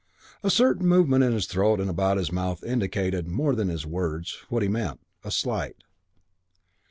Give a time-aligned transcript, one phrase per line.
[0.41, 4.39] A certain movement in his throat and about his mouth indicated, more than his words,
[4.49, 4.99] what he meant.
[5.23, 5.77] A slight.